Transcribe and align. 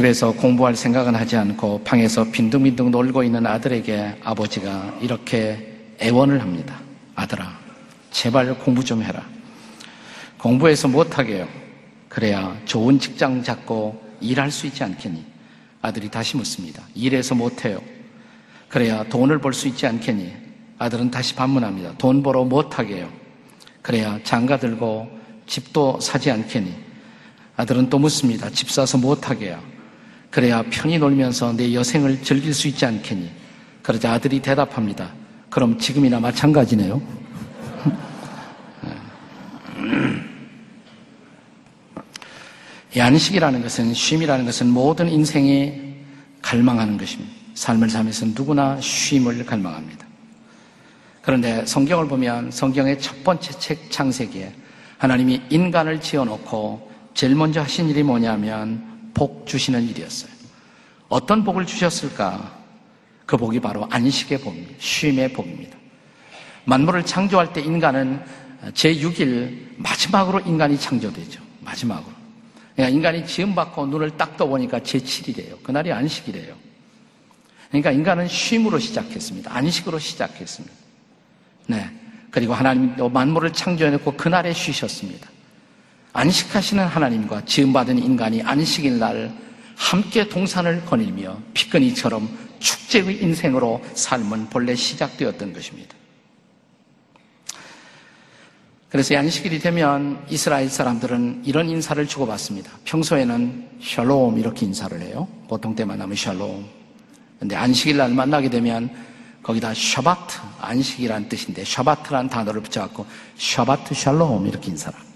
집에서 0.00 0.32
공부할 0.32 0.76
생각은 0.76 1.14
하지 1.14 1.36
않고 1.36 1.82
방에서 1.84 2.24
빈둥빈둥 2.24 2.90
놀고 2.90 3.22
있는 3.22 3.46
아들에게 3.46 4.16
아버지가 4.24 4.96
이렇게 5.02 5.94
애원을 6.00 6.40
합니다. 6.40 6.80
아들아, 7.14 7.58
제발 8.10 8.58
공부 8.60 8.82
좀 8.82 9.02
해라. 9.02 9.22
공부해서 10.38 10.88
못하게요. 10.88 11.46
그래야 12.08 12.56
좋은 12.64 12.98
직장 12.98 13.42
잡고 13.42 14.02
일할 14.22 14.50
수 14.50 14.66
있지 14.66 14.82
않겠니? 14.82 15.22
아들이 15.82 16.08
다시 16.08 16.38
묻습니다. 16.38 16.82
일해서 16.94 17.34
못해요. 17.34 17.78
그래야 18.70 19.04
돈을 19.04 19.38
벌 19.38 19.52
수 19.52 19.68
있지 19.68 19.86
않겠니? 19.86 20.32
아들은 20.78 21.10
다시 21.10 21.34
반문합니다. 21.34 21.98
돈 21.98 22.22
벌어 22.22 22.44
못하게요. 22.44 23.06
그래야 23.82 24.18
장가 24.24 24.58
들고 24.58 25.10
집도 25.46 26.00
사지 26.00 26.30
않겠니? 26.30 26.74
아들은 27.56 27.90
또 27.90 27.98
묻습니다. 27.98 28.48
집 28.48 28.70
사서 28.70 28.96
못하게요. 28.96 29.68
그래야 30.30 30.62
편히 30.70 30.98
놀면서 30.98 31.52
내 31.56 31.74
여생을 31.74 32.22
즐길 32.22 32.54
수 32.54 32.68
있지 32.68 32.86
않겠니? 32.86 33.30
그러자 33.82 34.12
아들이 34.12 34.40
대답합니다. 34.40 35.12
그럼 35.48 35.76
지금이나 35.78 36.20
마찬가지네요. 36.20 37.02
이 42.94 43.00
안식이라는 43.00 43.62
것은 43.62 43.92
쉼이라는 43.94 44.44
것은 44.44 44.68
모든 44.68 45.08
인생이 45.08 45.94
갈망하는 46.42 46.96
것입니다. 46.96 47.32
삶을 47.54 47.90
살면서 47.90 48.26
누구나 48.26 48.80
쉼을 48.80 49.44
갈망합니다. 49.44 50.06
그런데 51.22 51.66
성경을 51.66 52.06
보면 52.08 52.50
성경의 52.50 53.00
첫 53.00 53.22
번째 53.24 53.52
책 53.58 53.90
창세기에 53.90 54.52
하나님이 54.98 55.42
인간을 55.50 56.00
지어놓고 56.00 56.90
제일 57.14 57.34
먼저 57.34 57.60
하신 57.60 57.88
일이 57.88 58.02
뭐냐면 58.02 58.99
복 59.14 59.46
주시는 59.46 59.88
일이었어요. 59.88 60.30
어떤 61.08 61.44
복을 61.44 61.66
주셨을까? 61.66 62.58
그 63.26 63.36
복이 63.36 63.60
바로 63.60 63.86
안식의 63.90 64.40
복입니다. 64.40 64.74
쉼의 64.78 65.32
복입니다. 65.32 65.76
만물을 66.64 67.04
창조할 67.04 67.52
때 67.52 67.60
인간은 67.60 68.22
제6일 68.72 69.76
마지막으로 69.76 70.40
인간이 70.40 70.78
창조되죠. 70.78 71.42
마지막으로. 71.60 72.12
그러니까 72.74 72.96
인간이 72.96 73.26
지음받고 73.26 73.86
눈을 73.86 74.16
딱 74.16 74.36
떠보니까 74.36 74.80
제7일이에요. 74.80 75.62
그날이 75.62 75.92
안식이래요. 75.92 76.54
그러니까 77.68 77.92
인간은 77.92 78.28
쉼으로 78.28 78.78
시작했습니다. 78.78 79.54
안식으로 79.54 79.98
시작했습니다. 79.98 80.74
네. 81.68 81.90
그리고 82.30 82.54
하나님 82.54 82.94
또 82.96 83.08
만물을 83.08 83.52
창조해놓고 83.52 84.12
그날에 84.16 84.52
쉬셨습니다. 84.52 85.28
안식하시는 86.12 86.84
하나님과 86.84 87.44
지음받은 87.44 87.98
인간이 87.98 88.42
안식일 88.42 88.98
날 88.98 89.32
함께 89.76 90.28
동산을 90.28 90.84
거닐며 90.84 91.38
피크닉처럼 91.54 92.28
축제의 92.58 93.22
인생으로 93.22 93.82
삶은 93.94 94.50
본래 94.50 94.74
시작되었던 94.74 95.52
것입니다. 95.52 95.94
그래서 98.90 99.16
안식일이 99.16 99.60
되면 99.60 100.20
이스라엘 100.28 100.68
사람들은 100.68 101.42
이런 101.44 101.68
인사를 101.68 102.04
주고받습니다. 102.08 102.72
평소에는 102.84 103.68
샬롬 103.80 104.36
이렇게 104.38 104.66
인사를 104.66 105.00
해요. 105.00 105.28
보통 105.48 105.76
때 105.76 105.84
만나면 105.84 106.16
샬롬. 106.16 106.66
근데 107.38 107.54
안식일 107.54 107.96
날 107.96 108.12
만나게 108.12 108.50
되면 108.50 108.90
거기다 109.44 109.72
샤바트, 109.74 110.38
안식이란 110.60 111.28
뜻인데 111.28 111.64
샤바트란 111.64 112.28
단어를 112.28 112.60
붙여갖고 112.62 113.06
샤바트 113.38 113.94
샬롬 113.94 114.48
이렇게 114.48 114.72
인사를 114.72 114.98
합니다. 114.98 115.09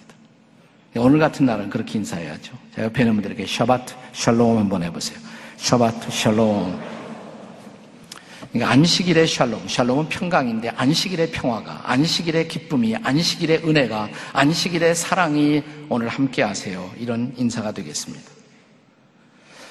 오늘 0.97 1.19
같은 1.19 1.47
날은 1.47 1.71
그렇게 1.71 1.99
인사해야죠. 1.99 2.57
자, 2.75 2.85
옆에 2.85 3.03
있는 3.03 3.15
분들에게 3.15 3.47
샤바트 3.47 3.95
샬롬 4.13 4.59
한번 4.59 4.83
해보세요. 4.83 5.19
샤바트 5.57 6.11
샬롬. 6.11 6.81
그러니까 8.53 8.73
안식일의 8.73 9.27
샬롬, 9.27 9.67
샬롬은 9.67 10.09
평강인데 10.09 10.69
안식일의 10.77 11.33
평화가, 11.33 11.91
안식일의 11.91 12.47
기쁨이, 12.47 12.95
안식일의 12.95 13.69
은혜가, 13.69 14.09
안식일의 14.33 14.95
사랑이 14.95 15.63
오늘 15.89 16.07
함께 16.07 16.43
하세요. 16.43 16.89
이런 16.97 17.35
인사가 17.37 17.73
되겠습니다. 17.73 18.31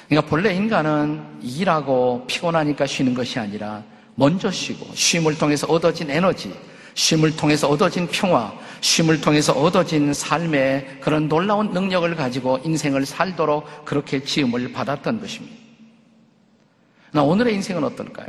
그러니까 0.08 0.28
본래 0.28 0.54
인간은 0.54 1.22
일하고 1.40 2.26
피곤하니까 2.26 2.86
쉬는 2.86 3.14
것이 3.14 3.38
아니라 3.38 3.82
먼저 4.16 4.50
쉬고 4.50 4.86
쉼을 4.94 5.38
통해서 5.38 5.66
얻어진 5.66 6.10
에너지, 6.10 6.54
쉼을 6.94 7.36
통해서 7.36 7.68
얻어진 7.68 8.06
평화, 8.08 8.52
쉼을 8.80 9.20
통해서 9.20 9.52
얻어진 9.52 10.12
삶의 10.12 10.98
그런 11.00 11.28
놀라운 11.28 11.70
능력을 11.72 12.14
가지고 12.14 12.58
인생을 12.64 13.06
살도록 13.06 13.84
그렇게 13.84 14.22
지음을 14.22 14.72
받았던 14.72 15.20
것입니다. 15.20 15.56
나 17.12 17.22
오늘의 17.22 17.54
인생은 17.54 17.84
어떨까요? 17.84 18.28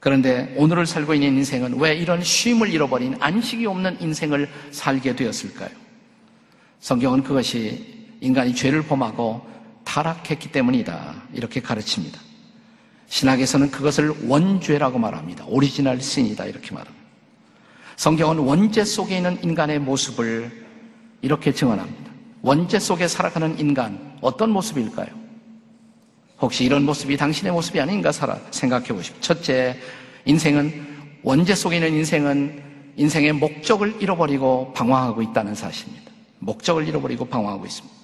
그런데 0.00 0.54
오늘을 0.56 0.86
살고 0.86 1.14
있는 1.14 1.36
인생은 1.38 1.78
왜 1.78 1.94
이런 1.94 2.22
쉼을 2.22 2.68
잃어버린 2.68 3.16
안식이 3.20 3.64
없는 3.66 4.00
인생을 4.00 4.50
살게 4.70 5.16
되었을까요? 5.16 5.70
성경은 6.80 7.22
그것이 7.22 8.06
인간이 8.20 8.54
죄를 8.54 8.82
범하고 8.82 9.46
타락했기 9.84 10.52
때문이다. 10.52 11.22
이렇게 11.32 11.60
가르칩니다. 11.60 12.20
신학에서는 13.06 13.70
그것을 13.70 14.12
원죄라고 14.26 14.98
말합니다. 14.98 15.44
original 15.46 16.00
sin이다. 16.00 16.46
이렇게 16.46 16.74
말합니다. 16.74 17.03
성경은 17.96 18.38
원죄 18.38 18.84
속에 18.84 19.16
있는 19.16 19.38
인간의 19.42 19.78
모습을 19.78 20.64
이렇게 21.22 21.52
증언합니다. 21.52 22.10
원죄 22.42 22.78
속에 22.78 23.08
살아가는 23.08 23.58
인간, 23.58 24.18
어떤 24.20 24.50
모습일까요? 24.50 25.08
혹시 26.40 26.64
이런 26.64 26.84
모습이 26.84 27.16
당신의 27.16 27.52
모습이 27.52 27.80
아닌가 27.80 28.12
생각해 28.50 28.88
보십시오. 28.88 29.20
첫째, 29.20 29.78
인생은 30.24 31.20
원죄 31.22 31.54
속에 31.54 31.76
있는 31.76 31.94
인생은 31.94 32.62
인생의 32.96 33.32
목적을 33.32 33.96
잃어버리고 34.00 34.72
방황하고 34.74 35.22
있다는 35.22 35.54
사실입니다. 35.54 36.10
목적을 36.40 36.86
잃어버리고 36.86 37.24
방황하고 37.24 37.64
있습니다. 37.64 37.94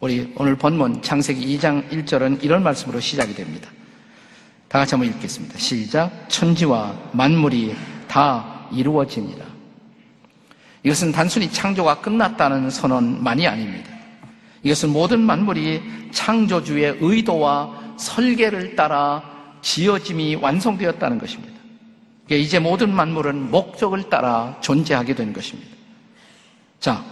우리 0.00 0.32
오늘 0.36 0.56
본문 0.56 1.02
창세기 1.02 1.58
2장 1.58 1.88
1절은 1.90 2.44
이런 2.44 2.62
말씀으로 2.62 3.00
시작이 3.00 3.34
됩니다. 3.34 3.70
다 4.68 4.78
같이 4.78 4.94
한번 4.94 5.08
읽겠습니다. 5.10 5.58
시작. 5.58 6.28
천지와 6.28 6.94
만물이 7.12 7.74
다 8.06 8.57
이루어집니다. 8.72 9.44
이것은 10.82 11.12
단순히 11.12 11.50
창조가 11.50 12.00
끝났다는 12.00 12.70
선언만이 12.70 13.46
아닙니다. 13.46 13.90
이것은 14.62 14.90
모든 14.90 15.20
만물이 15.20 16.10
창조주의 16.12 16.98
의도와 17.00 17.96
설계를 17.96 18.76
따라 18.76 19.22
지어짐이 19.60 20.36
완성되었다는 20.36 21.18
것입니다. 21.18 21.58
이제 22.30 22.58
모든 22.58 22.94
만물은 22.94 23.50
목적을 23.50 24.10
따라 24.10 24.56
존재하게 24.60 25.14
된 25.14 25.32
것입니다. 25.32 25.70
자, 26.78 27.02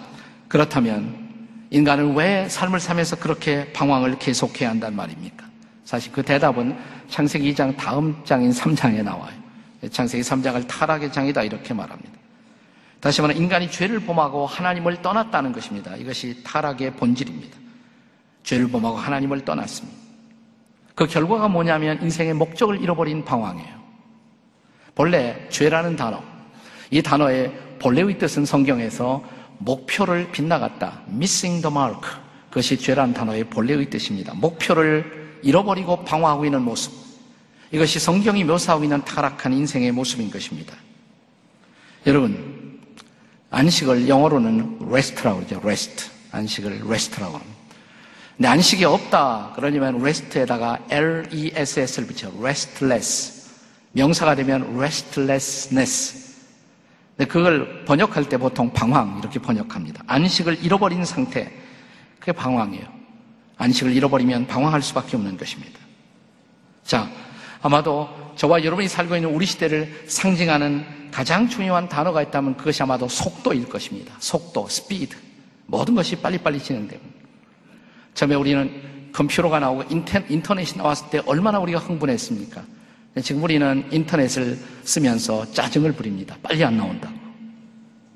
그렇다면 0.48 1.26
인간은 1.70 2.14
왜 2.14 2.48
삶을 2.48 2.78
살면서 2.80 3.16
그렇게 3.16 3.72
방황을 3.72 4.18
계속해야 4.18 4.70
한단 4.70 4.94
말입니까? 4.94 5.44
사실 5.84 6.12
그 6.12 6.22
대답은 6.22 6.76
창세기 7.08 7.52
2장 7.54 7.76
다음 7.76 8.16
장인 8.24 8.50
3장에 8.50 9.02
나와요. 9.02 9.45
창세기 9.90 10.22
3장을 10.22 10.66
타락의 10.66 11.12
장이다 11.12 11.42
이렇게 11.42 11.74
말합니다. 11.74 12.12
다시 13.00 13.20
말해 13.20 13.34
인간이 13.36 13.70
죄를 13.70 14.00
범하고 14.00 14.46
하나님을 14.46 15.02
떠났다는 15.02 15.52
것입니다. 15.52 15.94
이것이 15.96 16.42
타락의 16.42 16.94
본질입니다. 16.94 17.56
죄를 18.42 18.68
범하고 18.68 18.96
하나님을 18.96 19.44
떠났습니다. 19.44 19.96
그 20.94 21.06
결과가 21.06 21.48
뭐냐면 21.48 22.00
인생의 22.02 22.34
목적을 22.34 22.80
잃어버린 22.80 23.24
방황이에요. 23.24 23.76
본래 24.94 25.46
죄라는 25.50 25.94
단어, 25.94 26.22
이 26.90 27.02
단어의 27.02 27.52
본래의 27.78 28.18
뜻은 28.18 28.46
성경에서 28.46 29.22
목표를 29.58 30.32
빗나갔다. 30.32 31.02
missing 31.08 31.62
the 31.62 31.72
mark. 31.72 32.00
그것이 32.48 32.78
죄라는 32.78 33.12
단어의 33.12 33.44
본래의 33.44 33.90
뜻입니다. 33.90 34.32
목표를 34.34 35.38
잃어버리고 35.42 36.04
방황하고 36.04 36.46
있는 36.46 36.62
모습. 36.62 37.05
이것이 37.72 37.98
성경이 37.98 38.44
묘사하고 38.44 38.84
있는 38.84 39.04
타락한 39.04 39.52
인생의 39.52 39.92
모습인 39.92 40.30
것입니다. 40.30 40.74
여러분, 42.06 42.80
안식을 43.50 44.08
영어로는 44.08 44.78
rest라고 44.88 45.38
그러죠. 45.38 45.60
rest. 45.64 46.10
안식을 46.32 46.82
rest라고 46.86 47.38
합니다. 47.38 47.56
근데 48.36 48.48
안식이 48.48 48.84
없다. 48.84 49.52
그러려면 49.56 50.00
rest에다가 50.00 50.78
L-E-S-S를 50.90 52.06
붙여. 52.06 52.30
restless. 52.38 53.50
명사가 53.92 54.34
되면 54.34 54.76
restlessness. 54.76 56.26
근데 57.16 57.28
그걸 57.30 57.84
번역할 57.86 58.28
때 58.28 58.36
보통 58.36 58.70
방황 58.72 59.18
이렇게 59.20 59.38
번역합니다. 59.40 60.04
안식을 60.06 60.62
잃어버린 60.62 61.04
상태. 61.04 61.50
그게 62.20 62.32
방황이에요. 62.32 62.86
안식을 63.56 63.92
잃어버리면 63.92 64.46
방황할 64.46 64.82
수밖에 64.82 65.16
없는 65.16 65.38
것입니다. 65.38 65.78
자, 66.84 67.08
아마도 67.66 68.08
저와 68.36 68.62
여러분이 68.62 68.86
살고 68.86 69.16
있는 69.16 69.30
우리 69.30 69.44
시대를 69.44 70.04
상징하는 70.06 71.10
가장 71.10 71.48
중요한 71.48 71.88
단어가 71.88 72.22
있다면 72.22 72.56
그것이 72.56 72.80
아마도 72.82 73.08
속도일 73.08 73.68
것입니다. 73.68 74.14
속도, 74.20 74.68
스피드. 74.68 75.16
모든 75.66 75.96
것이 75.96 76.14
빨리빨리 76.14 76.60
진행됩니다. 76.60 77.16
처음에 78.14 78.36
우리는 78.36 79.10
컴퓨터가 79.12 79.58
나오고 79.58 79.84
인터넷이 80.28 80.76
나왔을 80.76 81.10
때 81.10 81.20
얼마나 81.26 81.58
우리가 81.58 81.80
흥분했습니까? 81.80 82.62
지금 83.22 83.42
우리는 83.42 83.84
인터넷을 83.90 84.58
쓰면서 84.84 85.50
짜증을 85.50 85.92
부립니다. 85.92 86.36
빨리 86.42 86.62
안 86.62 86.76
나온다. 86.76 87.10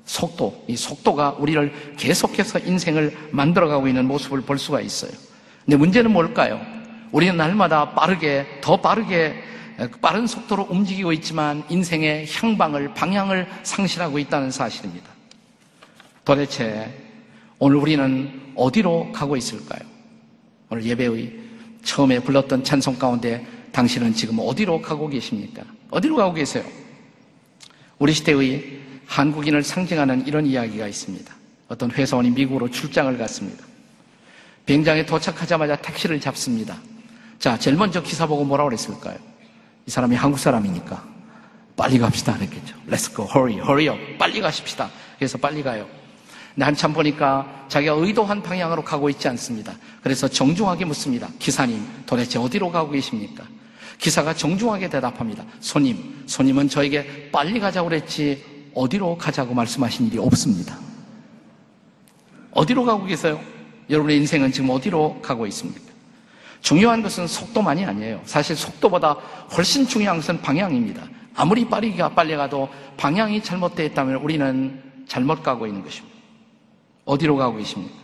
속도, 0.05 0.63
이 0.67 0.77
속도가 0.77 1.37
우리를 1.39 1.95
계속해서 1.97 2.59
인생을 2.59 3.29
만들어가고 3.31 3.87
있는 3.87 4.05
모습을 4.05 4.41
볼 4.41 4.57
수가 4.57 4.79
있어요. 4.79 5.11
근데 5.65 5.75
문제는 5.75 6.11
뭘까요? 6.11 6.80
우리는 7.11 7.35
날마다 7.35 7.91
빠르게, 7.91 8.45
더 8.61 8.77
빠르게, 8.79 9.35
빠른 10.01 10.27
속도로 10.27 10.67
움직이고 10.69 11.11
있지만 11.13 11.63
인생의 11.69 12.27
향방을, 12.31 12.93
방향을 12.93 13.47
상실하고 13.63 14.19
있다는 14.19 14.51
사실입니다. 14.51 15.09
도대체 16.23 16.93
오늘 17.57 17.77
우리는 17.77 18.53
어디로 18.55 19.11
가고 19.11 19.35
있을까요? 19.35 19.81
오늘 20.69 20.85
예배의 20.85 21.33
처음에 21.83 22.19
불렀던 22.19 22.63
찬송 22.63 22.97
가운데 22.97 23.45
당신은 23.71 24.13
지금 24.13 24.37
어디로 24.39 24.81
가고 24.81 25.07
계십니까? 25.07 25.63
어디로 25.89 26.15
가고 26.15 26.33
계세요? 26.33 26.63
우리 27.97 28.13
시대의 28.13 28.79
한국인을 29.05 29.63
상징하는 29.63 30.27
이런 30.27 30.45
이야기가 30.45 30.87
있습니다. 30.87 31.33
어떤 31.67 31.91
회사원이 31.91 32.31
미국으로 32.31 32.69
출장을 32.69 33.17
갔습니다. 33.17 33.65
비행장에 34.65 35.05
도착하자마자 35.05 35.77
택시를 35.77 36.19
잡습니다. 36.19 36.77
자, 37.41 37.57
제일 37.57 37.75
먼저 37.75 38.03
기사 38.03 38.27
보고 38.27 38.45
뭐라고 38.45 38.69
그랬을까요? 38.69 39.17
이 39.87 39.89
사람이 39.89 40.15
한국 40.15 40.37
사람이니까 40.37 41.03
빨리 41.75 41.97
갑시다 41.97 42.35
그랬겠죠. 42.35 42.75
Let's 42.87 43.15
go, 43.15 43.25
hurry, 43.25 43.55
hurry 43.55 43.87
up. 43.87 44.17
빨리 44.19 44.39
가십시다. 44.39 44.91
그래서 45.17 45.39
빨리 45.39 45.63
가요. 45.63 45.87
근데 46.53 46.65
한참 46.65 46.93
보니까 46.93 47.65
자기가 47.67 47.93
의도한 47.93 48.43
방향으로 48.43 48.83
가고 48.83 49.09
있지 49.09 49.27
않습니다. 49.27 49.73
그래서 50.03 50.27
정중하게 50.27 50.85
묻습니다. 50.85 51.29
기사님, 51.39 51.83
도대체 52.05 52.37
어디로 52.37 52.71
가고 52.71 52.91
계십니까? 52.91 53.43
기사가 53.97 54.35
정중하게 54.35 54.89
대답합니다. 54.89 55.43
손님, 55.61 56.23
손님은 56.27 56.69
저에게 56.69 57.31
빨리 57.31 57.59
가자고 57.59 57.89
그랬지 57.89 58.71
어디로 58.75 59.17
가자고 59.17 59.55
말씀하신 59.55 60.07
일이 60.07 60.19
없습니다. 60.19 60.77
어디로 62.51 62.85
가고 62.85 63.05
계세요? 63.05 63.41
여러분의 63.89 64.17
인생은 64.17 64.51
지금 64.51 64.69
어디로 64.69 65.21
가고 65.23 65.47
있습니까? 65.47 65.90
중요한 66.61 67.01
것은 67.01 67.27
속도만이 67.27 67.85
아니에요. 67.85 68.21
사실 68.23 68.55
속도보다 68.55 69.13
훨씬 69.55 69.87
중요한 69.87 70.17
것은 70.17 70.41
방향입니다. 70.41 71.03
아무리 71.35 71.67
빠르게 71.67 71.97
빨리 72.15 72.35
가도 72.35 72.69
방향이 72.97 73.41
잘못되어 73.41 73.85
있다면 73.87 74.15
우리는 74.17 74.81
잘못 75.07 75.43
가고 75.43 75.65
있는 75.65 75.83
것입니다. 75.83 76.15
어디로 77.05 77.35
가고 77.35 77.57
계십니까? 77.57 77.95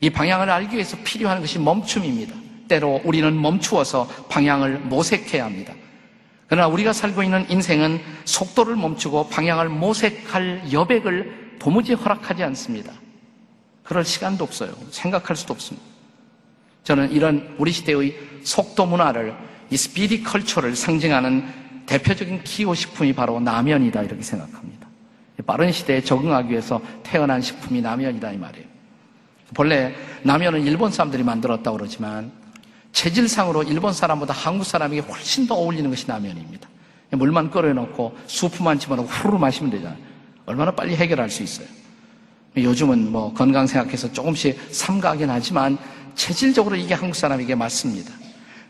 이 0.00 0.10
방향을 0.10 0.50
알기 0.50 0.74
위해서 0.74 0.96
필요한 1.04 1.40
것이 1.40 1.58
멈춤입니다. 1.58 2.34
때로 2.68 3.00
우리는 3.04 3.40
멈추어서 3.40 4.06
방향을 4.28 4.78
모색해야 4.80 5.44
합니다. 5.44 5.74
그러나 6.46 6.68
우리가 6.68 6.92
살고 6.92 7.22
있는 7.22 7.48
인생은 7.50 8.00
속도를 8.24 8.76
멈추고 8.76 9.28
방향을 9.28 9.68
모색할 9.68 10.72
여백을 10.72 11.56
도무지 11.58 11.94
허락하지 11.94 12.42
않습니다. 12.44 12.92
그럴 13.84 14.04
시간도 14.04 14.44
없어요. 14.44 14.72
생각할 14.90 15.36
수도 15.36 15.52
없습니다. 15.52 15.86
저는 16.84 17.12
이런 17.12 17.54
우리 17.58 17.72
시대의 17.72 18.16
속도 18.42 18.86
문화를 18.86 19.34
이 19.70 19.76
스피디 19.76 20.22
컬처를 20.22 20.74
상징하는 20.74 21.44
대표적인 21.86 22.42
기호 22.44 22.74
식품이 22.74 23.12
바로 23.12 23.40
라면이다 23.40 24.02
이렇게 24.02 24.22
생각합니다. 24.22 24.88
빠른 25.46 25.72
시대에 25.72 26.00
적응하기 26.02 26.50
위해서 26.50 26.80
태어난 27.02 27.40
식품이 27.40 27.80
라면이다 27.80 28.32
이 28.32 28.38
말이에요. 28.38 28.66
본래 29.54 29.94
라면은 30.22 30.64
일본 30.64 30.92
사람들이 30.92 31.22
만들었다고 31.22 31.76
그러지만 31.76 32.30
체질상으로 32.92 33.62
일본 33.64 33.92
사람보다 33.92 34.34
한국 34.34 34.64
사람에게 34.64 35.00
훨씬 35.00 35.46
더 35.46 35.54
어울리는 35.54 35.88
것이 35.90 36.06
라면입니다. 36.06 36.68
물만 37.10 37.50
끓여놓고 37.50 38.16
수프만 38.26 38.78
집어넣고 38.78 39.08
후루룩 39.08 39.40
마시면 39.40 39.70
되잖아요. 39.72 39.98
얼마나 40.46 40.70
빨리 40.70 40.94
해결할 40.94 41.30
수 41.30 41.42
있어요. 41.42 41.66
요즘은 42.56 43.10
뭐 43.10 43.32
건강 43.32 43.66
생각해서 43.66 44.12
조금씩 44.12 44.58
삼가하긴 44.70 45.30
하지만 45.30 45.78
체질적으로 46.14 46.76
이게 46.76 46.94
한국 46.94 47.14
사람에게 47.14 47.54
맞습니다. 47.54 48.12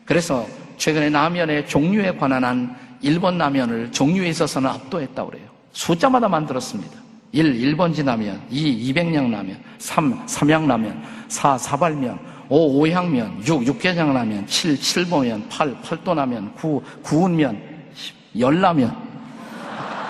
그래서 0.05 0.47
최근에 0.77 1.11
라면의 1.11 1.69
종류에 1.69 2.17
관한 2.17 2.45
한 2.45 2.77
일본 3.03 3.39
라면을 3.39 3.93
종류에 3.93 4.29
있어서는 4.29 4.69
압도했다고 4.71 5.31
그래요. 5.31 5.47
숫자마다 5.73 6.29
만들었습니다. 6.29 6.99
1, 7.33 7.77
1번지 7.77 8.05
라면, 8.05 8.43
2, 8.51 8.93
200냥 8.93 9.31
라면, 9.31 9.63
3, 9.79 10.27
삼양 10.27 10.67
라면, 10.67 11.03
4, 11.29 11.57
사발면, 11.57 12.19
5, 12.49 12.81
오향면, 12.81 13.47
6, 13.47 13.67
육개장 13.67 14.13
라면, 14.13 14.47
7, 14.49 14.77
칠보면, 14.77 15.49
8, 15.49 15.81
팔도라면, 15.81 16.55
9, 16.57 16.83
구운면, 17.03 17.63
10, 17.95 18.15
열라면. 18.41 18.89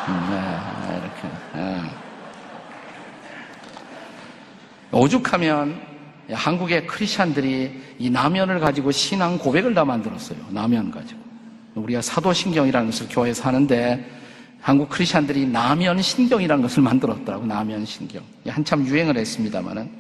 음, 0.09 0.27
네, 0.31 0.97
이렇게. 0.97 1.29
네. 1.55 1.83
오죽하면 4.93 5.90
한국의 6.33 6.87
크리스찬들이 6.87 7.81
이 7.99 8.11
라면을 8.11 8.61
가지고 8.61 8.91
신앙 8.91 9.39
고백을 9.39 9.75
다 9.75 9.85
만들었어요. 9.85 10.39
라면 10.53 10.91
가지고. 10.91 11.21
우리가 11.75 12.03
사도신경이라는 12.03 12.91
것을 12.91 13.09
교회에서 13.09 13.45
하는데 13.45 14.05
한국 14.61 14.89
크리스찬들이 14.91 15.51
라면 15.51 16.03
신경이라는 16.03 16.63
것을 16.63 16.83
만들었더라고. 16.83 17.47
라면 17.47 17.85
신경. 17.87 18.23
한참 18.47 18.87
유행을 18.87 19.17
했습니다만은 19.17 19.91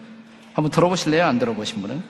한번 0.52 0.70
들어보실래요? 0.70 1.24
안 1.24 1.38
들어보신 1.38 1.80
분은? 1.80 2.02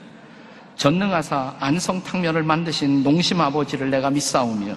전능하사 0.75 1.55
안성탕면을 1.59 2.43
만드신 2.43 3.03
농심 3.03 3.39
아버지를 3.39 3.91
내가 3.91 4.09
믿사오며 4.09 4.75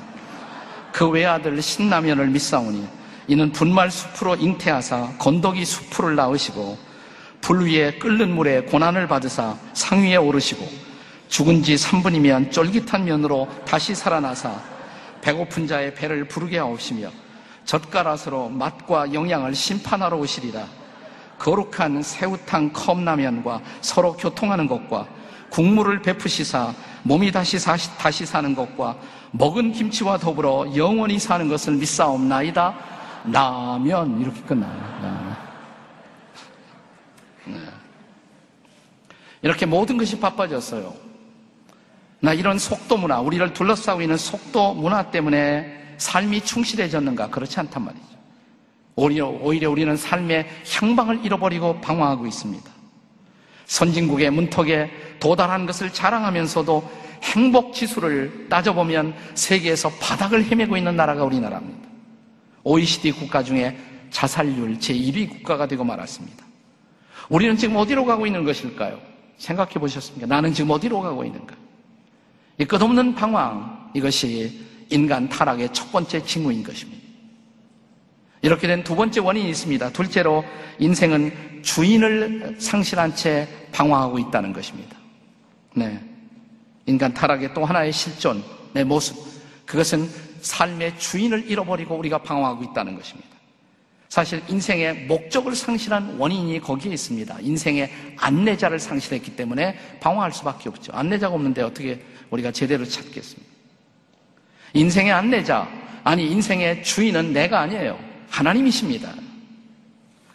그 0.92 1.08
외아들 1.08 1.60
신라면을 1.60 2.28
믿사오니 2.28 2.86
이는 3.26 3.50
분말 3.52 3.90
숲으로 3.90 4.36
잉태하사 4.36 5.14
건더기 5.18 5.64
숲을 5.64 6.14
낳으시고 6.14 6.76
불 7.44 7.66
위에 7.66 7.98
끓는 7.98 8.34
물에 8.34 8.62
고난을 8.62 9.06
받으사 9.06 9.54
상위에 9.74 10.16
오르시고 10.16 10.66
죽은 11.28 11.62
지 11.62 11.74
3분이면 11.74 12.50
쫄깃한 12.50 13.04
면으로 13.04 13.46
다시 13.66 13.94
살아나사 13.94 14.58
배고픈 15.20 15.66
자의 15.66 15.94
배를 15.94 16.26
부르게 16.26 16.56
하옵시며 16.56 17.10
젓가락으로 17.66 18.48
맛과 18.48 19.12
영양을 19.12 19.54
심판하러 19.54 20.16
오시리라. 20.16 20.66
거룩한 21.38 22.02
새우탕 22.02 22.72
컵라면과 22.72 23.60
서로 23.82 24.14
교통하는 24.14 24.66
것과 24.66 25.06
국물을 25.50 26.00
베푸시사 26.00 26.72
몸이 27.02 27.30
다시 27.30 27.58
사시, 27.58 27.94
다시 27.98 28.24
사는 28.24 28.54
것과 28.54 28.96
먹은 29.32 29.72
김치와 29.72 30.16
더불어 30.16 30.64
영원히 30.74 31.18
사는 31.18 31.46
것을 31.46 31.74
믿사옵나이다. 31.74 32.74
라면. 33.26 34.20
이렇게 34.22 34.40
끝나요. 34.42 35.43
네. 37.46 37.58
이렇게 39.42 39.66
모든 39.66 39.96
것이 39.96 40.18
바빠졌어요. 40.18 40.94
나 42.20 42.32
이런 42.32 42.58
속도 42.58 42.96
문화, 42.96 43.20
우리를 43.20 43.52
둘러싸고 43.52 44.00
있는 44.00 44.16
속도 44.16 44.72
문화 44.72 45.10
때문에 45.10 45.96
삶이 45.98 46.40
충실해졌는가? 46.40 47.28
그렇지 47.28 47.60
않단 47.60 47.84
말이죠. 47.84 48.06
오히려, 48.96 49.28
오히려 49.28 49.70
우리는 49.70 49.96
삶의 49.96 50.46
향방을 50.72 51.24
잃어버리고 51.24 51.80
방황하고 51.80 52.26
있습니다. 52.26 52.70
선진국의 53.66 54.30
문턱에 54.30 54.90
도달한 55.20 55.66
것을 55.66 55.92
자랑하면서도 55.92 57.04
행복 57.24 57.74
지수를 57.74 58.46
따져보면 58.48 59.14
세계에서 59.34 59.90
바닥을 60.00 60.44
헤매고 60.44 60.76
있는 60.76 60.96
나라가 60.96 61.24
우리나라입니다. 61.24 61.88
OECD 62.62 63.12
국가 63.12 63.42
중에 63.42 63.76
자살률 64.10 64.78
제1위 64.78 65.28
국가가 65.28 65.66
되고 65.66 65.84
말았습니다. 65.84 66.44
우리는 67.28 67.56
지금 67.56 67.76
어디로 67.76 68.04
가고 68.04 68.26
있는 68.26 68.44
것일까요? 68.44 69.00
생각해 69.38 69.74
보셨습니까? 69.74 70.26
나는 70.26 70.52
지금 70.52 70.70
어디로 70.70 71.00
가고 71.00 71.24
있는가? 71.24 71.54
이 72.58 72.64
끝없는 72.64 73.14
방황, 73.14 73.90
이것이 73.94 74.60
인간 74.90 75.28
타락의 75.28 75.72
첫 75.72 75.90
번째 75.90 76.22
징후인 76.24 76.62
것입니다. 76.62 77.02
이렇게 78.42 78.66
된 78.66 78.84
두 78.84 78.94
번째 78.94 79.20
원인이 79.20 79.48
있습니다. 79.50 79.90
둘째로 79.90 80.44
인생은 80.78 81.62
주인을 81.62 82.56
상실한 82.58 83.14
채 83.14 83.48
방황하고 83.72 84.18
있다는 84.18 84.52
것입니다. 84.52 84.96
네. 85.74 85.98
인간 86.86 87.14
타락의 87.14 87.54
또 87.54 87.64
하나의 87.64 87.90
실존의 87.90 88.84
모습. 88.84 89.16
그것은 89.64 90.08
삶의 90.42 90.98
주인을 90.98 91.50
잃어버리고 91.50 91.96
우리가 91.96 92.18
방황하고 92.18 92.64
있다는 92.64 92.96
것입니다. 92.96 93.33
사실 94.14 94.40
인생의 94.46 95.06
목적을 95.06 95.56
상실한 95.56 96.14
원인이 96.18 96.60
거기에 96.60 96.92
있습니다. 96.92 97.36
인생의 97.40 97.90
안내자를 98.16 98.78
상실했기 98.78 99.34
때문에 99.34 99.76
방황할 99.98 100.32
수밖에 100.32 100.68
없죠. 100.68 100.92
안내자가 100.92 101.34
없는데 101.34 101.62
어떻게 101.62 102.00
우리가 102.30 102.52
제대로 102.52 102.84
찾겠습니까? 102.84 103.52
인생의 104.72 105.10
안내자, 105.10 105.68
아니 106.04 106.30
인생의 106.30 106.84
주인은 106.84 107.32
내가 107.32 107.62
아니에요. 107.62 107.98
하나님이십니다. 108.30 109.12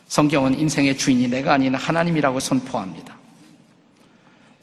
성경은 0.10 0.60
인생의 0.60 0.98
주인이 0.98 1.30
내가 1.30 1.54
아닌 1.54 1.74
하나님이라고 1.74 2.38
선포합니다. 2.42 3.18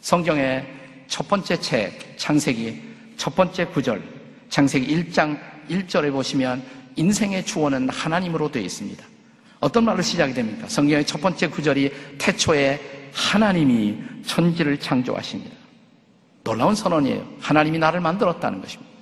성경에 0.03 0.63
첫 1.07 1.27
번째 1.27 1.59
책, 1.59 2.19
창세기 2.19 2.83
첫 3.17 3.35
번째 3.35 3.65
구절, 3.65 4.03
창세기 4.51 4.95
1장 4.95 5.41
1절에 5.71 6.13
보시면 6.13 6.63
인생의 6.97 7.45
주어는 7.45 7.89
하나님으로 7.91 8.51
되어 8.51 8.63
있습니다. 8.63 9.05
어떤 9.61 9.85
말로 9.85 10.03
시작이 10.03 10.35
됩니까? 10.35 10.69
성경의 10.69 11.07
첫 11.07 11.21
번째 11.21 11.49
구절이 11.49 11.93
태초에 12.19 13.11
하나님이 13.13 13.97
천지를 14.27 14.79
창조하십니다. 14.79 15.55
놀라운 16.45 16.75
선언이에요. 16.75 17.27
하나님이 17.41 17.79
나를 17.79 18.01
만들었다는 18.01 18.61
것입니다. 18.61 18.93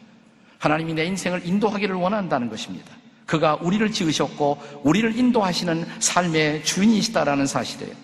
하나님이 0.59 0.95
내 0.95 1.05
인생을 1.05 1.43
인도하기를 1.45 1.95
원한다는 1.95 2.49
것입니다. 2.49 2.91
그가 3.27 3.57
우리를 3.57 3.91
지으셨고 3.91 4.81
우리를 4.83 5.19
인도하시는 5.19 5.87
삶의 5.99 6.65
주인이시다라는 6.65 7.47
사실이에요. 7.47 7.95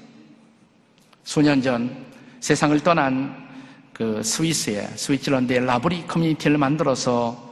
수년 1.25 1.63
전 1.63 2.05
세상을 2.41 2.79
떠난 2.81 3.49
그 3.93 4.23
스위스의 4.23 4.89
Switzerland의 4.97 5.65
라브리 5.65 6.07
커뮤니티를 6.07 6.59
만들어서 6.59 7.37
어, 7.37 7.50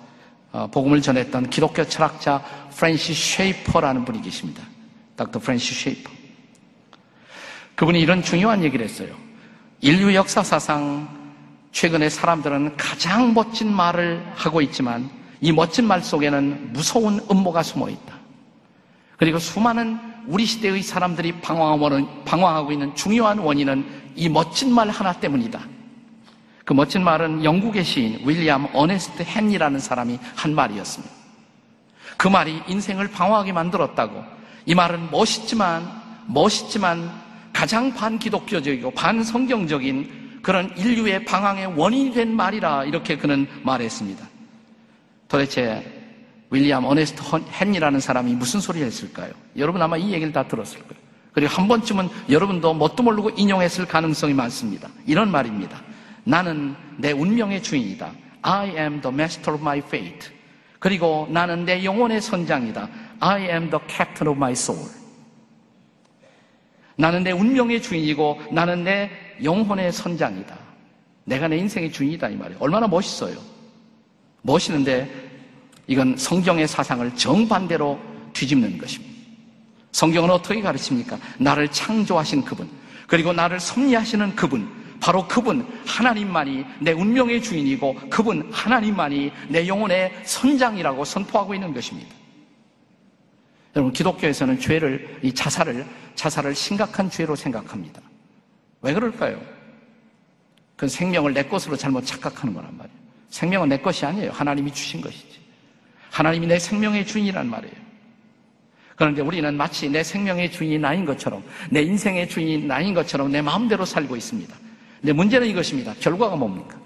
복음을 0.71 1.03
전했던 1.03 1.51
기독교 1.51 1.85
철학자 1.85 2.43
프랜시스 2.75 3.37
쉐이퍼라는 3.37 4.05
분이 4.05 4.23
계십니다. 4.23 4.63
닥터 5.17 5.39
프랜시스 5.39 5.75
쉐이퍼. 5.83 6.11
그분이 7.75 8.01
이런 8.01 8.23
중요한 8.23 8.65
얘기를 8.65 8.85
했어요. 8.85 9.15
인류 9.81 10.15
역사사상 10.15 11.17
최근에 11.71 12.09
사람들은 12.09 12.77
가장 12.77 13.35
멋진 13.35 13.73
말을 13.73 14.25
하고 14.35 14.61
있지만 14.63 15.11
이 15.41 15.53
멋진 15.53 15.87
말 15.87 16.03
속에는 16.03 16.73
무서운 16.73 17.21
음모가 17.31 17.63
숨어 17.63 17.89
있다. 17.89 18.15
그리고 19.17 19.39
수많은 19.39 19.99
우리 20.27 20.45
시대의 20.45 20.83
사람들이 20.83 21.41
방황하고 21.41 22.73
있는 22.73 22.95
중요한 22.95 23.39
원인은 23.39 24.13
이 24.17 24.29
멋진 24.29 24.73
말 24.73 24.89
하나 24.91 25.13
때문이다. 25.13 25.61
그 26.69 26.75
멋진 26.75 27.03
말은 27.03 27.45
영국의 27.45 27.83
시인 27.83 28.21
윌리엄 28.27 28.69
어네스트 28.75 29.23
헨이라는 29.23 29.81
사람이 29.81 30.19
한 30.37 30.55
말이었습니다. 30.55 31.15
그 32.19 32.29
말이 32.29 32.61
인생을 32.69 33.11
방황하게 33.11 33.53
만들었다고. 33.53 34.23
이 34.67 34.75
말은 34.75 35.11
멋있지만, 35.11 35.91
멋있지만 36.27 37.11
가장 37.55 37.95
반기독교적이고 37.95 38.91
반성경적인 38.91 40.41
그런 40.43 40.71
인류의 40.77 41.25
방황의 41.25 41.69
원인이 41.69 42.13
된 42.13 42.37
말이라 42.37 42.85
이렇게 42.85 43.17
그는 43.17 43.49
말했습니다. 43.63 44.29
도대체 45.27 45.83
윌리엄 46.51 46.85
어네스트 46.85 47.23
헨이라는 47.51 47.99
사람이 47.99 48.35
무슨 48.35 48.61
소리를 48.61 48.87
했을까요? 48.87 49.33
여러분 49.57 49.81
아마 49.81 49.97
이 49.97 50.13
얘기를 50.13 50.35
다 50.35 50.47
들었을 50.47 50.81
거예요. 50.81 51.03
그리고 51.33 51.51
한 51.51 51.67
번쯤은 51.67 52.11
여러분도 52.29 52.75
뭣도 52.75 53.03
모르고 53.03 53.31
인용했을 53.31 53.87
가능성이 53.87 54.35
많습니다. 54.35 54.91
이런 55.07 55.31
말입니다. 55.31 55.81
나는 56.29 56.77
내 56.99 57.13
운명의 57.13 57.63
주인이다. 57.63 58.13
I 58.43 58.69
am 58.77 59.01
the 59.01 59.15
master 59.15 59.55
of 59.55 59.63
my 59.63 59.79
fate. 59.79 60.31
그리고 60.79 61.27
나는 61.31 61.65
내 61.65 61.83
영혼의 61.83 62.21
선장이다. 62.21 62.87
I 63.19 63.45
am 63.45 63.71
the 63.71 63.83
captain 63.89 64.29
of 64.29 64.37
my 64.37 64.53
soul. 64.53 64.91
나는 66.97 67.25
내 67.25 67.31
운명의 67.33 67.81
주인이고 67.81 68.43
나는 68.53 68.85
내 68.85 69.11
영혼의 69.43 69.91
선장이다. 69.91 70.55
내가 71.25 71.49
내 71.49 71.57
인생의 71.57 71.93
주인이다 71.93 72.29
이 72.29 72.37
말이에요. 72.37 72.61
얼마나 72.61 72.87
멋있어요. 72.87 73.39
멋있는데 74.43 75.09
이건 75.87 76.19
성경의 76.19 76.69
사상을 76.69 77.17
정반대로 77.17 77.99
뒤집는 78.35 78.77
것입니다. 78.77 79.15
성경은 79.93 80.31
어떻게 80.31 80.61
가르칩니까? 80.61 81.19
나를 81.39 81.69
창조하신 81.69 82.45
그분, 82.45 82.69
그리고 83.07 83.33
나를 83.33 83.59
섭리하시는 83.59 84.37
그분, 84.37 84.78
바로 85.01 85.27
그분 85.27 85.67
하나님만이 85.87 86.65
내 86.81 86.93
운명의 86.93 87.43
주인이고 87.43 87.95
그분 88.11 88.49
하나님만이 88.53 89.33
내 89.49 89.67
영혼의 89.67 90.13
선장이라고 90.25 91.05
선포하고 91.05 91.55
있는 91.55 91.73
것입니다. 91.73 92.15
여러분 93.77 93.93
기독교에서는 93.93 94.59
죄를 94.59 95.19
이 95.23 95.33
자살을 95.33 95.87
자살을 96.15 96.55
심각한 96.55 97.09
죄로 97.11 97.37
생각합니다. 97.37 98.01
왜 98.83 98.93
그럴까요? 98.93 99.41
그 100.77 100.89
생명을 100.89 101.35
내 101.35 101.45
것으로 101.45 101.77
잘못 101.77 102.05
착각하는 102.05 102.55
거란 102.55 102.77
말이에요. 102.77 102.99
생명은 103.31 103.69
내 103.69 103.79
것이 103.79 104.07
아니에요. 104.07 104.31
하나님이 104.31 104.73
주신 104.73 105.01
것이지. 105.01 105.41
하나님이 106.11 106.47
내 106.47 106.59
생명의 106.59 107.07
주인이란 107.07 107.49
말이에요. 107.49 107.75
그런데 108.97 109.23
우리는 109.23 109.57
마치 109.57 109.89
내 109.89 110.03
생명의 110.03 110.51
주인이 110.51 110.79
나인 110.79 111.05
것처럼, 111.05 111.45
내 111.71 111.83
인생의 111.83 112.29
주인이 112.29 112.67
나인 112.67 112.95
것처럼 112.95 113.31
내 113.31 113.41
마음대로 113.41 113.85
살고 113.85 114.17
있습니다. 114.17 114.57
근데 115.01 115.13
문제는 115.13 115.47
이것입니다. 115.47 115.95
결과가 116.01 116.37
뭡니까? 116.37 116.77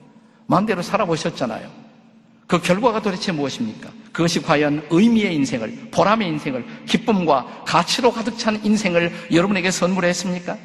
마음대로 0.46 0.82
살아보셨잖아요. 0.82 1.70
그 2.46 2.60
결과가 2.60 3.00
도대체 3.00 3.32
무엇입니까? 3.32 3.90
그것이 4.12 4.42
과연 4.42 4.86
의미의 4.90 5.34
인생을, 5.36 5.88
보람의 5.90 6.28
인생을, 6.28 6.66
기쁨과 6.86 7.64
가치로 7.66 8.12
가득 8.12 8.38
찬 8.38 8.62
인생을 8.62 9.10
여러분에게 9.32 9.70
선물했습니까? 9.70 10.58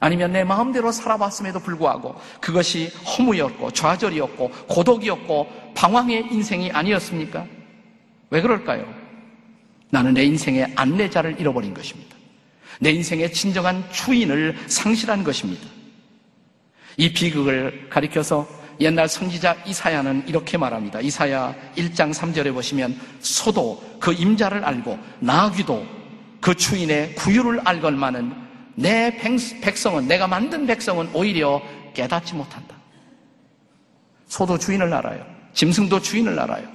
아니면 0.00 0.32
내 0.32 0.44
마음대로 0.44 0.92
살아봤음에도 0.92 1.60
불구하고 1.60 2.16
그것이 2.40 2.88
허무였고 3.06 3.70
좌절이었고 3.70 4.50
고독이었고 4.68 5.72
방황의 5.74 6.26
인생이 6.30 6.72
아니었습니까? 6.72 7.46
왜 8.30 8.42
그럴까요? 8.42 8.84
나는 9.90 10.12
내 10.12 10.24
인생의 10.24 10.72
안내자를 10.74 11.40
잃어버린 11.40 11.72
것입니다. 11.72 12.16
내 12.80 12.90
인생의 12.90 13.32
진정한 13.32 13.84
주인을 13.92 14.58
상실한 14.66 15.22
것입니다. 15.22 15.66
이 16.96 17.12
비극을 17.12 17.88
가리켜서 17.90 18.46
옛날 18.80 19.08
선지자 19.08 19.56
이사야는 19.66 20.24
이렇게 20.26 20.58
말합니다. 20.58 21.00
이사야 21.00 21.54
1장 21.76 22.12
3절에 22.12 22.52
보시면 22.52 22.98
소도 23.20 23.82
그 24.00 24.12
임자를 24.12 24.64
알고 24.64 24.98
나귀도 25.20 25.86
그 26.40 26.54
주인의 26.54 27.14
구유를 27.14 27.60
알걸만은 27.64 28.34
내 28.74 29.16
백성은 29.16 30.08
내가 30.08 30.26
만든 30.26 30.66
백성은 30.66 31.10
오히려 31.12 31.62
깨닫지 31.94 32.34
못한다. 32.34 32.74
소도 34.26 34.58
주인을 34.58 34.92
알아요. 34.92 35.24
짐승도 35.52 36.00
주인을 36.00 36.38
알아요. 36.38 36.66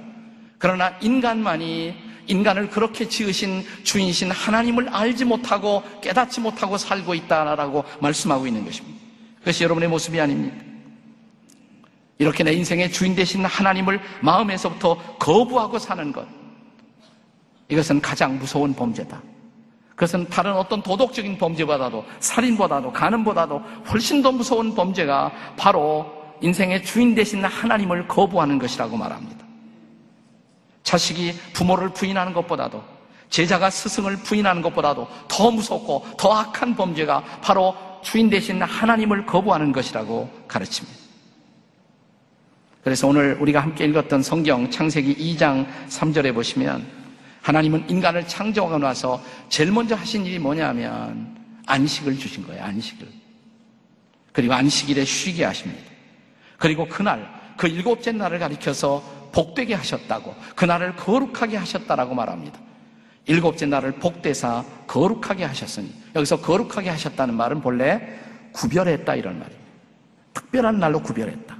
그러나 0.58 0.96
인간만이 1.00 2.08
인간을 2.28 2.70
그렇게 2.70 3.08
지으신 3.08 3.64
주인이신 3.82 4.30
하나님을 4.30 4.88
알지 4.90 5.24
못하고 5.24 5.82
깨닫지 6.00 6.40
못하고 6.40 6.78
살고 6.78 7.14
있다라고 7.14 7.84
말씀하고 8.00 8.46
있는 8.46 8.64
것입니다. 8.64 8.97
그것이 9.48 9.64
여러분의 9.64 9.88
모습이 9.88 10.20
아닙니까? 10.20 10.56
이렇게 12.18 12.44
내 12.44 12.52
인생의 12.52 12.92
주인 12.92 13.14
되신 13.14 13.46
하나님을 13.46 13.98
마음에서부터 14.20 14.98
거부하고 15.18 15.78
사는 15.78 16.12
것. 16.12 16.28
이것은 17.70 18.02
가장 18.02 18.38
무서운 18.38 18.74
범죄다. 18.74 19.22
그것은 19.90 20.28
다른 20.28 20.52
어떤 20.52 20.82
도덕적인 20.82 21.38
범죄보다도 21.38 22.04
살인보다도 22.20 22.92
가늠보다도 22.92 23.62
훨씬 23.90 24.20
더 24.20 24.32
무서운 24.32 24.74
범죄가 24.74 25.32
바로 25.56 26.12
인생의 26.42 26.84
주인 26.84 27.14
되신 27.14 27.42
하나님을 27.42 28.06
거부하는 28.06 28.58
것이라고 28.58 28.98
말합니다. 28.98 29.46
자식이 30.82 31.32
부모를 31.54 31.88
부인하는 31.88 32.34
것보다도 32.34 32.84
제자가 33.30 33.70
스승을 33.70 34.16
부인하는 34.18 34.60
것보다도 34.60 35.08
더 35.26 35.50
무섭고 35.50 36.06
더 36.18 36.32
악한 36.34 36.76
범죄가 36.76 37.22
바로 37.40 37.87
주인 38.02 38.30
되신 38.30 38.62
하나님을 38.62 39.26
거부하는 39.26 39.72
것이라고 39.72 40.30
가르칩니다. 40.48 40.98
그래서 42.82 43.06
오늘 43.06 43.36
우리가 43.40 43.60
함께 43.60 43.84
읽었던 43.84 44.22
성경 44.22 44.70
창세기 44.70 45.16
2장 45.16 45.66
3절에 45.88 46.32
보시면 46.34 46.86
하나님은 47.42 47.88
인간을 47.88 48.26
창조하고 48.26 48.78
나서 48.78 49.22
제일 49.48 49.72
먼저 49.72 49.94
하신 49.94 50.24
일이 50.26 50.38
뭐냐면 50.38 51.36
안식을 51.66 52.18
주신 52.18 52.46
거예요. 52.46 52.62
안식을. 52.64 53.06
그리고 54.32 54.54
안식일에 54.54 55.04
쉬게 55.04 55.44
하십니다. 55.44 55.82
그리고 56.58 56.86
그날 56.88 57.28
그 57.56 57.66
일곱째 57.66 58.12
날을 58.12 58.38
가리켜서 58.38 59.02
복되게 59.32 59.74
하셨다고 59.74 60.34
그날을 60.54 60.96
거룩하게 60.96 61.56
하셨다라고 61.56 62.14
말합니다. 62.14 62.58
일곱째 63.28 63.66
날을 63.66 63.92
복대사 63.92 64.64
거룩하게 64.86 65.44
하셨으니 65.44 65.92
여기서 66.16 66.40
거룩하게 66.40 66.88
하셨다는 66.90 67.34
말은 67.34 67.60
본래 67.60 68.18
구별했다 68.52 69.14
이런 69.14 69.38
말이에요. 69.38 69.60
특별한 70.34 70.80
날로 70.80 71.00
구별했다. 71.02 71.56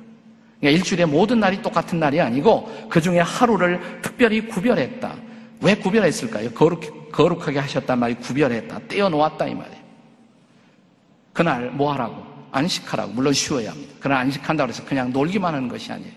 그러니까 0.58 0.78
일주일에 0.78 1.04
모든 1.04 1.38
날이 1.38 1.62
똑같은 1.62 2.00
날이 2.00 2.20
아니고 2.20 2.88
그 2.88 3.00
중에 3.00 3.20
하루를 3.20 4.00
특별히 4.02 4.48
구별했다. 4.48 5.14
왜 5.60 5.74
구별했을까요? 5.76 6.50
거룩, 6.52 7.12
거룩하게 7.12 7.58
하셨단 7.58 7.98
말이 7.98 8.14
구별했다. 8.14 8.80
떼어놓았다 8.88 9.46
이 9.46 9.54
말이에요. 9.54 9.78
그날 11.34 11.70
뭐 11.70 11.92
하라고? 11.92 12.26
안식하라고. 12.50 13.12
물론 13.12 13.32
쉬어야 13.32 13.70
합니다. 13.70 13.94
그날 14.00 14.18
안식한다고 14.18 14.70
해서 14.70 14.84
그냥 14.84 15.12
놀기만 15.12 15.54
하는 15.54 15.68
것이 15.68 15.92
아니에요. 15.92 16.12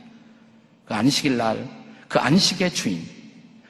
그 0.85 0.93
안식일 0.93 1.37
날, 1.37 1.67
그 2.07 2.19
안식의 2.19 2.71
주인, 2.71 3.05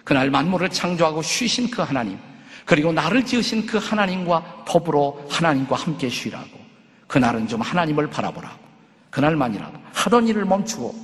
그날 0.03 0.29
만물을 0.29 0.69
창조하고 0.69 1.21
쉬신 1.21 1.69
그 1.69 1.81
하나님, 1.81 2.17
그리고 2.65 2.91
나를 2.91 3.25
지으신 3.25 3.65
그 3.65 3.77
하나님과 3.77 4.63
법으로 4.65 5.25
하나님과 5.29 5.75
함께 5.75 6.09
쉬라고. 6.09 6.59
그날은 7.07 7.47
좀 7.47 7.61
하나님을 7.61 8.09
바라보라고. 8.09 8.57
그날만이라도 9.09 9.77
하던 9.93 10.27
일을 10.27 10.45
멈추고 10.45 10.95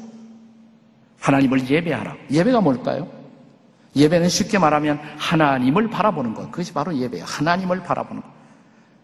하나님을 1.20 1.70
예배하라. 1.70 2.16
예배가 2.32 2.62
뭘까요? 2.62 3.12
예배는 3.96 4.30
쉽게 4.30 4.60
말하면 4.60 5.00
하나님을 5.18 5.90
바라보는 5.90 6.34
것. 6.34 6.52
그것이 6.52 6.72
바로 6.72 6.96
예배예요. 6.96 7.26
하나님을 7.26 7.84
바라보는 7.84 8.22
것. 8.22 8.30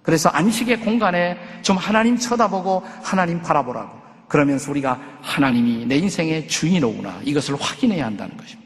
그래서 0.01 0.29
안식의 0.29 0.81
공간에 0.81 1.38
좀 1.62 1.77
하나님 1.77 2.17
쳐다보고 2.17 2.83
하나님 3.01 3.41
바라보라고. 3.41 4.03
그러면서 4.27 4.71
우리가 4.71 5.00
하나님이 5.21 5.85
내 5.85 5.97
인생의 5.97 6.47
주인이구나. 6.47 7.21
이것을 7.23 7.55
확인해야 7.59 8.05
한다는 8.05 8.38
것입니다. 8.38 8.62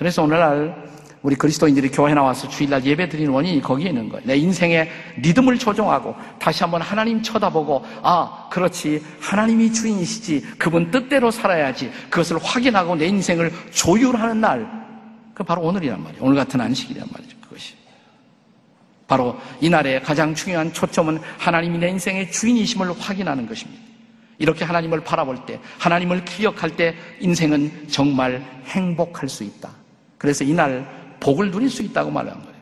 그래서 0.00 0.22
오늘날 0.22 0.74
우리 1.20 1.36
그리스도인들이 1.36 1.90
교회 1.90 2.14
나와서 2.14 2.48
주일날 2.48 2.82
예배 2.86 3.10
드리는 3.10 3.30
원인이 3.30 3.60
거기에 3.60 3.90
있는 3.90 4.08
거예요. 4.08 4.24
내 4.26 4.34
인생의 4.34 4.88
리듬을 5.18 5.58
조정하고 5.58 6.16
다시 6.38 6.62
한번 6.62 6.80
하나님 6.80 7.22
쳐다보고 7.22 7.84
아, 8.02 8.48
그렇지. 8.50 9.04
하나님이 9.20 9.70
주인이시지. 9.70 10.54
그분 10.56 10.90
뜻대로 10.90 11.30
살아야지. 11.30 11.90
그것을 12.08 12.38
확인하고 12.42 12.96
내 12.96 13.08
인생을 13.08 13.52
조율하는 13.72 14.40
날. 14.40 14.66
그 15.34 15.44
바로 15.44 15.60
오늘이란 15.64 16.02
말이에요. 16.02 16.24
오늘 16.24 16.36
같은 16.36 16.58
안식이란 16.58 17.06
말이죠. 17.12 17.36
그것이. 17.42 17.74
바로 19.06 19.38
이날의 19.60 20.02
가장 20.02 20.34
중요한 20.34 20.72
초점은 20.72 21.20
하나님이 21.36 21.76
내 21.76 21.90
인생의 21.90 22.32
주인이심을 22.32 22.98
확인하는 22.98 23.46
것입니다. 23.46 23.82
이렇게 24.38 24.64
하나님을 24.64 25.00
바라볼 25.00 25.44
때, 25.44 25.60
하나님을 25.78 26.24
기억할 26.24 26.74
때 26.74 26.94
인생은 27.20 27.88
정말 27.90 28.42
행복할 28.64 29.28
수 29.28 29.44
있다. 29.44 29.79
그래서 30.20 30.44
이날 30.44 30.86
복을 31.18 31.50
누릴 31.50 31.70
수 31.70 31.82
있다고 31.82 32.10
말한 32.10 32.34
거예요. 32.34 32.60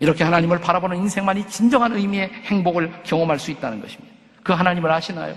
이렇게 0.00 0.24
하나님을 0.24 0.58
바라보는 0.58 0.96
인생만이 0.96 1.46
진정한 1.46 1.92
의미의 1.92 2.28
행복을 2.46 3.04
경험할 3.04 3.38
수 3.38 3.52
있다는 3.52 3.80
것입니다. 3.80 4.12
그 4.42 4.52
하나님을 4.52 4.90
아시나요? 4.90 5.36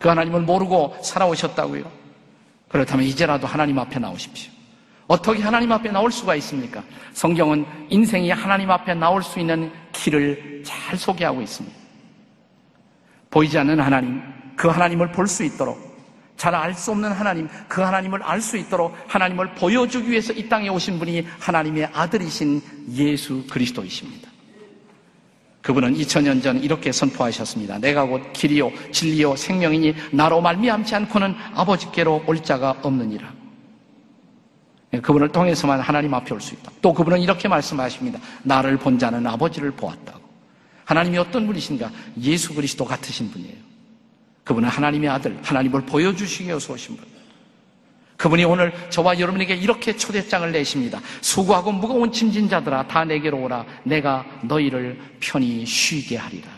그 0.00 0.08
하나님을 0.08 0.40
모르고 0.40 0.96
살아오셨다고요? 1.04 1.84
그렇다면 2.68 3.06
이제라도 3.06 3.46
하나님 3.46 3.78
앞에 3.78 4.00
나오십시오. 4.00 4.50
어떻게 5.06 5.42
하나님 5.42 5.70
앞에 5.70 5.92
나올 5.92 6.10
수가 6.10 6.34
있습니까? 6.34 6.82
성경은 7.12 7.64
인생이 7.88 8.32
하나님 8.32 8.72
앞에 8.72 8.94
나올 8.94 9.22
수 9.22 9.38
있는 9.38 9.70
길을 9.92 10.64
잘 10.66 10.98
소개하고 10.98 11.40
있습니다. 11.40 11.76
보이지 13.30 13.56
않는 13.56 13.78
하나님, 13.78 14.20
그 14.56 14.66
하나님을 14.66 15.12
볼 15.12 15.28
수 15.28 15.44
있도록 15.44 15.87
잘 16.38 16.54
알 16.54 16.72
수 16.72 16.92
없는 16.92 17.12
하나님, 17.12 17.48
그 17.68 17.82
하나님을 17.82 18.22
알 18.22 18.40
수 18.40 18.56
있도록 18.56 18.96
하나님을 19.08 19.54
보여주기 19.56 20.10
위해서 20.10 20.32
이 20.32 20.48
땅에 20.48 20.68
오신 20.68 20.98
분이 21.00 21.26
하나님의 21.40 21.90
아들이신 21.92 22.62
예수 22.94 23.44
그리스도이십니다. 23.50 24.30
그분은 25.60 25.94
2000년 25.94 26.42
전 26.42 26.62
이렇게 26.62 26.92
선포하셨습니다. 26.92 27.78
내가 27.78 28.04
곧 28.04 28.32
길이요 28.32 28.70
진리요 28.92 29.36
생명이니 29.36 29.94
나로 30.12 30.40
말미암지 30.40 30.94
않고는 30.94 31.34
아버지께로 31.54 32.24
올 32.26 32.42
자가 32.42 32.76
없느니라. 32.82 33.30
예, 34.94 35.00
그분을 35.00 35.28
통해서만 35.30 35.80
하나님 35.80 36.14
앞에 36.14 36.32
올 36.32 36.40
수 36.40 36.54
있다. 36.54 36.70
또 36.80 36.94
그분은 36.94 37.20
이렇게 37.20 37.48
말씀하십니다. 37.48 38.18
나를 38.44 38.78
본 38.78 38.98
자는 38.98 39.26
아버지를 39.26 39.72
보았다고. 39.72 40.20
하나님이 40.86 41.18
어떤 41.18 41.46
분이신가? 41.46 41.90
예수 42.22 42.54
그리스도 42.54 42.84
같으신 42.86 43.30
분이에요. 43.30 43.67
그분은 44.48 44.66
하나님의 44.66 45.10
아들, 45.10 45.38
하나님을 45.42 45.82
보여주시기 45.82 46.46
위해서 46.46 46.72
오신 46.72 46.96
분. 46.96 47.04
그분이 48.16 48.44
오늘 48.44 48.72
저와 48.88 49.20
여러분에게 49.20 49.54
이렇게 49.54 49.94
초대장을 49.94 50.50
내십니다. 50.50 51.02
수고하고 51.20 51.70
무거운 51.70 52.10
짐진 52.10 52.48
자들아 52.48 52.88
다 52.88 53.04
내게로 53.04 53.42
오라. 53.42 53.66
내가 53.84 54.24
너희를 54.42 54.98
편히 55.20 55.66
쉬게 55.66 56.16
하리라. 56.16 56.48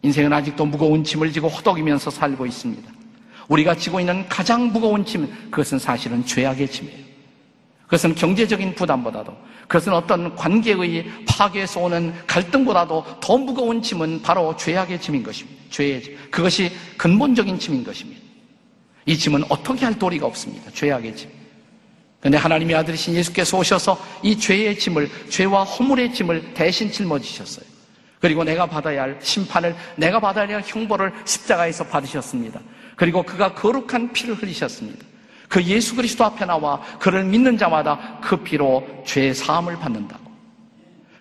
인생은 0.00 0.32
아직도 0.32 0.64
무거운 0.64 1.04
짐을 1.04 1.30
지고 1.30 1.48
허덕이면서 1.48 2.10
살고 2.10 2.46
있습니다. 2.46 2.90
우리가 3.48 3.74
지고 3.74 4.00
있는 4.00 4.26
가장 4.26 4.72
무거운 4.72 5.04
짐, 5.04 5.28
그것은 5.50 5.78
사실은 5.78 6.24
죄악의 6.24 6.70
짐이에요. 6.70 7.05
그것은 7.86 8.14
경제적인 8.14 8.74
부담보다도 8.74 9.36
그것은 9.62 9.92
어떤 9.92 10.34
관계의 10.34 11.06
파괴에서 11.26 11.80
오는 11.80 12.12
갈등보다도 12.26 13.20
더 13.20 13.38
무거운 13.38 13.80
짐은 13.80 14.22
바로 14.22 14.56
죄악의 14.56 15.00
짐인 15.00 15.22
것입니다. 15.22 15.62
죄의 15.70 16.02
짐. 16.02 16.18
그것이 16.30 16.72
근본적인 16.96 17.58
짐인 17.58 17.84
것입니다. 17.84 18.20
이 19.06 19.16
짐은 19.16 19.44
어떻게 19.48 19.84
할 19.84 19.98
도리가 19.98 20.26
없습니다. 20.26 20.70
죄악의 20.72 21.16
짐. 21.16 21.30
그런데 22.20 22.38
하나님의 22.38 22.74
아들이신 22.74 23.14
예수께서 23.14 23.58
오셔서 23.58 24.00
이 24.22 24.36
죄의 24.36 24.78
짐을, 24.78 25.08
죄와 25.28 25.62
허물의 25.62 26.12
짐을 26.12 26.54
대신 26.54 26.90
짊어지셨어요. 26.90 27.64
그리고 28.20 28.42
내가 28.42 28.66
받아야 28.66 29.02
할 29.02 29.18
심판을, 29.20 29.76
내가 29.96 30.18
받아야 30.18 30.48
할 30.48 30.62
형벌을 30.64 31.12
십자가에서 31.24 31.84
받으셨습니다. 31.84 32.60
그리고 32.96 33.22
그가 33.22 33.54
거룩한 33.54 34.12
피를 34.12 34.34
흘리셨습니다. 34.34 35.04
그 35.48 35.62
예수 35.64 35.94
그리스도 35.94 36.24
앞에 36.24 36.44
나와 36.44 36.80
그를 36.98 37.24
믿는 37.24 37.56
자마다 37.56 38.18
그 38.22 38.36
피로 38.36 38.86
죄 39.04 39.32
사함을 39.32 39.78
받는다고. 39.78 40.26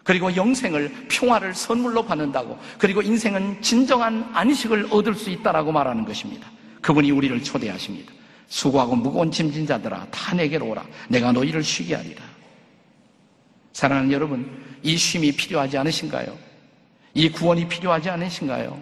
그리고 0.04 0.36
영생을 0.36 1.08
평화를 1.10 1.56
선물로 1.56 2.06
받는다고. 2.06 2.58
그리고 2.78 3.02
인생은 3.02 3.62
진정한 3.62 4.30
안식을 4.34 4.88
얻을 4.92 5.16
수 5.16 5.32
있다라고 5.32 5.72
말하는 5.72 6.06
것입니다. 6.06 6.48
그분이 6.82 7.10
우리를 7.10 7.42
초대하십니다. 7.44 8.14
수고하고 8.48 8.96
무거운 8.96 9.32
짐진 9.32 9.66
자들아 9.66 10.06
다 10.12 10.36
내게로 10.36 10.68
오라. 10.68 10.86
내가 11.10 11.32
너희를 11.32 11.64
쉬게 11.64 11.96
하리라. 11.96 12.22
사랑하는 13.74 14.12
여러분, 14.12 14.64
이 14.84 14.96
쉼이 14.96 15.32
필요하지 15.32 15.78
않으신가요? 15.80 16.38
이 17.16 17.30
구원이 17.30 17.68
필요하지 17.68 18.10
않으신가요? 18.12 18.80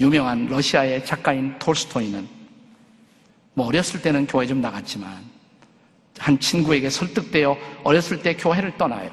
유명한 0.00 0.46
러시아의 0.46 1.06
작가인 1.06 1.56
톨스토이는 1.58 2.39
뭐 3.54 3.66
어렸을 3.66 4.02
때는 4.02 4.26
교회 4.26 4.46
좀 4.46 4.60
나갔지만 4.60 5.12
한 6.18 6.38
친구에게 6.38 6.90
설득되어 6.90 7.56
어렸을 7.84 8.22
때 8.22 8.36
교회를 8.36 8.76
떠나요. 8.76 9.10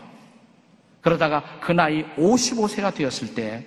그러다가 1.02 1.44
그 1.62 1.72
나이 1.72 2.04
55세가 2.16 2.94
되었을 2.94 3.34
때 3.34 3.66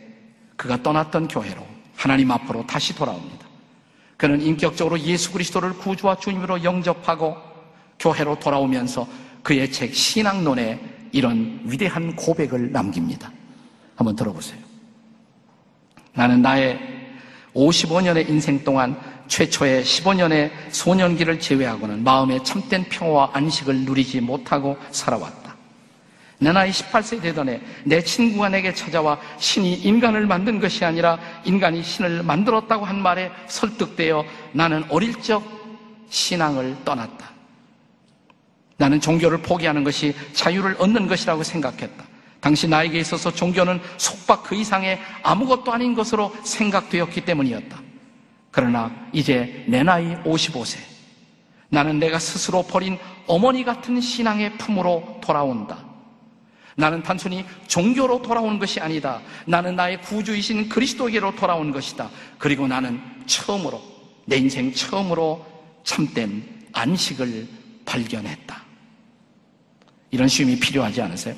그가 0.57 0.83
떠났던 0.83 1.29
교회로 1.29 1.67
하나님 1.97 2.31
앞으로 2.31 2.67
다시 2.67 2.95
돌아옵니다. 2.95 3.49
그는 4.17 4.43
인격적으로 4.43 5.01
예수 5.01 5.33
그리스도를 5.33 5.73
구주와 5.79 6.17
주님으로 6.17 6.63
영접하고 6.63 7.37
교회로 7.99 8.39
돌아오면서 8.39 9.09
그의 9.43 9.73
책 9.73 9.95
신앙론에 9.95 11.09
이런 11.13 11.61
위대한 11.65 12.15
고백을 12.15 12.73
남깁니다. 12.73 13.33
한번 13.97 14.15
들어보세요. 14.17 14.61
나는 16.13 16.43
나의 16.43 16.79
55년의 17.55 18.29
인생 18.29 18.63
동안 18.63 18.99
최초의 19.31 19.85
15년의 19.85 20.51
소년기를 20.71 21.39
제외하고는 21.39 22.03
마음의 22.03 22.45
참된 22.45 22.85
평화와 22.85 23.31
안식을 23.33 23.85
누리지 23.85 24.21
못하고 24.21 24.77
살아왔다. 24.91 25.57
내 26.43 26.53
나이 26.53 26.71
18세 26.71 27.21
되던 27.23 27.49
해 27.49 27.61
내 27.85 28.03
친구가 28.03 28.49
내게 28.49 28.75
찾아와 28.75 29.19
신이 29.39 29.75
인간을 29.75 30.27
만든 30.27 30.59
것이 30.59 30.85
아니라 30.85 31.19
인간이 31.45 31.83
신을 31.83 32.23
만들었다고 32.23 32.85
한 32.85 33.01
말에 33.01 33.31
설득되어 33.47 34.25
나는 34.53 34.85
어릴 34.89 35.15
적 35.23 35.43
신앙을 36.09 36.77
떠났다. 36.85 37.31
나는 38.79 39.01
종교를 39.01 39.43
포기하는 39.43 39.85
것이 39.85 40.15
자유를 40.33 40.77
얻는 40.79 41.07
것이라고 41.07 41.43
생각했다. 41.43 42.05
당시 42.41 42.67
나에게 42.67 42.99
있어서 43.01 43.31
종교는 43.31 43.81
속박 43.99 44.43
그 44.43 44.55
이상의 44.55 44.99
아무것도 45.23 45.73
아닌 45.73 45.95
것으로 45.95 46.35
생각되었기 46.43 47.21
때문이었다. 47.21 47.90
그러나 48.51 48.91
이제 49.13 49.65
내 49.69 49.83
나이 49.83 50.15
55세. 50.23 50.79
나는 51.69 51.99
내가 51.99 52.19
스스로 52.19 52.63
버린 52.63 52.99
어머니 53.27 53.65
같은 53.65 54.01
신앙의 54.01 54.59
품으로 54.59 55.21
돌아온다. 55.23 55.79
나는 56.77 57.03
단순히 57.03 57.45
종교로 57.69 58.23
돌아온 58.23 58.59
것이 58.59 58.81
아니다. 58.81 59.21
나는 59.47 59.77
나의 59.77 60.01
구주이신 60.03 60.69
그리스도에게로 60.69 61.37
돌아온 61.37 61.71
것이다. 61.71 62.11
그리고 62.39 62.67
나는 62.67 63.01
처음으로, 63.27 63.81
내 64.27 64.37
인생 64.37 64.73
처음으로 64.73 65.47
참된 65.85 66.43
안식을 66.73 67.47
발견했다. 67.85 68.63
이런 70.11 70.27
쉼이 70.27 70.59
필요하지 70.59 71.03
않으세요? 71.03 71.35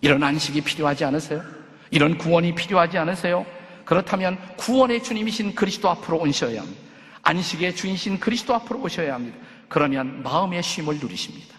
이런 0.00 0.22
안식이 0.22 0.60
필요하지 0.62 1.04
않으세요? 1.04 1.42
이런 1.90 2.16
구원이 2.18 2.54
필요하지 2.54 2.98
않으세요? 2.98 3.44
그렇다면 3.90 4.38
구원의 4.56 5.02
주님이신 5.02 5.56
그리스도 5.56 5.90
앞으로 5.90 6.20
오셔야 6.20 6.60
합니다. 6.60 6.80
안식의 7.22 7.74
주인이신 7.74 8.20
그리스도 8.20 8.54
앞으로 8.54 8.82
오셔야 8.82 9.14
합니다. 9.14 9.36
그러면 9.68 10.22
마음의 10.22 10.62
쉼을 10.62 11.00
누리십니다. 11.00 11.56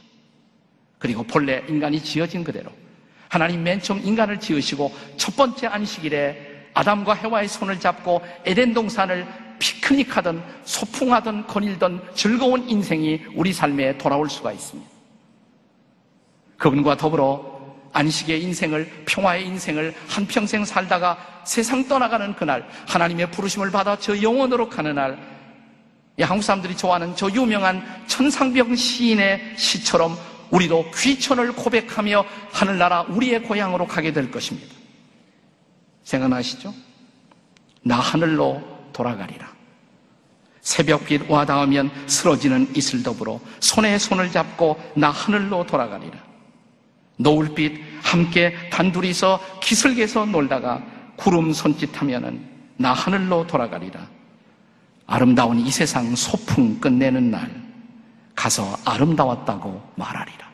그리고 0.97 1.23
본래 1.23 1.61
인간이 1.67 2.01
지어진 2.01 2.45
그대로 2.45 2.71
하나님 3.27 3.63
맨 3.63 3.81
처음 3.81 3.99
인간을 4.01 4.39
지으시고 4.39 4.95
첫 5.17 5.35
번째 5.35 5.67
안식일에 5.67 6.69
아담과 6.73 7.15
해와의 7.15 7.49
손을 7.49 7.81
잡고 7.81 8.21
에덴 8.45 8.73
동산을 8.73 9.27
피크닉하던 9.59 10.41
소풍하던 10.63 11.47
거닐던 11.47 12.11
즐거운 12.13 12.69
인생이 12.69 13.23
우리 13.35 13.51
삶에 13.51 13.97
돌아올 13.97 14.29
수가 14.29 14.53
있습니다. 14.53 14.89
그분과 16.57 16.95
더불어 16.95 17.50
안식의 17.93 18.41
인생을, 18.43 19.03
평화의 19.05 19.45
인생을 19.47 19.93
한평생 20.07 20.65
살다가 20.65 21.17
세상 21.45 21.87
떠나가는 21.87 22.33
그날, 22.35 22.67
하나님의 22.87 23.31
부르심을 23.31 23.71
받아 23.71 23.97
저 23.97 24.21
영원으로 24.21 24.69
가는 24.69 24.95
날, 24.95 25.17
이 26.17 26.23
한국 26.23 26.43
사람들이 26.43 26.75
좋아하는 26.77 27.15
저 27.15 27.29
유명한 27.31 27.83
천상병 28.07 28.75
시인의 28.75 29.55
시처럼 29.57 30.17
우리도 30.51 30.91
귀천을 30.95 31.53
고백하며 31.53 32.25
하늘나라 32.51 33.01
우리의 33.03 33.43
고향으로 33.43 33.87
가게 33.87 34.11
될 34.11 34.29
것입니다. 34.29 34.75
생각나시죠? 36.03 36.73
나 37.83 37.95
하늘로 37.97 38.61
돌아가리라. 38.93 39.49
새벽빛 40.59 41.29
와 41.29 41.45
닿으면 41.45 41.89
쓰러지는 42.07 42.71
이슬 42.75 43.01
더불어 43.01 43.39
손에 43.59 43.97
손을 43.97 44.31
잡고 44.31 44.79
나 44.95 45.09
하늘로 45.09 45.65
돌아가리라. 45.65 46.30
노을빛 47.21 47.81
함께 48.03 48.53
단둘이서 48.69 49.59
기슭에서 49.61 50.25
놀다가 50.25 50.83
구름 51.15 51.53
손짓하면은 51.53 52.45
나 52.77 52.93
하늘로 52.93 53.45
돌아가리라. 53.45 54.07
아름다운 55.05 55.59
이 55.59 55.69
세상 55.69 56.15
소풍 56.15 56.79
끝내는 56.79 57.31
날 57.31 57.49
가서 58.35 58.77
아름다웠다고 58.85 59.81
말하리라. 59.95 60.49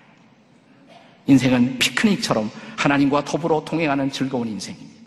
인생은 1.27 1.77
피크닉처럼 1.80 2.49
하나님과 2.77 3.23
더불어 3.25 3.63
동행하는 3.63 4.12
즐거운 4.12 4.47
인생입니다. 4.47 4.97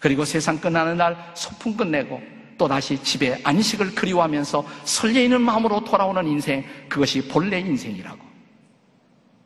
그리고 0.00 0.24
세상 0.24 0.58
끝나는 0.58 0.96
날 0.96 1.16
소풍 1.34 1.76
끝내고 1.76 2.20
또 2.56 2.68
다시 2.68 3.02
집에 3.02 3.40
안식을 3.42 3.94
그리워하면서 3.94 4.64
설레이는 4.84 5.40
마음으로 5.40 5.82
돌아오는 5.84 6.26
인생, 6.26 6.64
그것이 6.88 7.26
본래 7.26 7.58
인생이라고. 7.58 8.33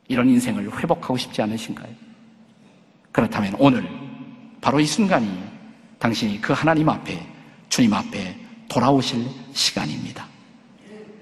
이런 0.09 0.29
인생을 0.29 0.79
회복하고 0.79 1.17
싶지 1.17 1.43
않으신가요? 1.43 1.95
그렇다면 3.13 3.55
오늘, 3.59 3.87
바로 4.61 4.81
이 4.81 4.87
순간이 4.87 5.43
당신이 5.99 6.41
그 6.41 6.53
하나님 6.53 6.89
앞에, 6.89 7.27
주님 7.69 7.93
앞에 7.93 8.37
돌아오실 8.69 9.27
시간입니다. 9.53 10.27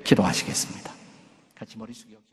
기도하시겠습니다. 0.05 0.93
같이 1.55 1.77
머리 1.77 1.93
숙여. 1.93 2.26